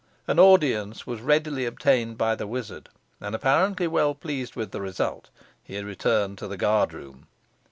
[0.27, 5.29] An audience was readily obtained by the wizard, and, apparently well pleased with the result,
[5.63, 7.27] he returned to the guard room.